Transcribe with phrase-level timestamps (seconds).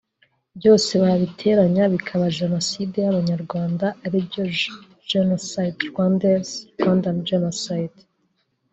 [0.57, 4.43] byose wabiteranya bikaba genocide y’abanyarwanda aribyo
[5.11, 7.99] genocide Rwandais/ Rwandan genocide